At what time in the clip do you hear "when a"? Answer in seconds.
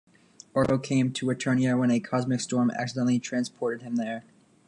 1.77-1.99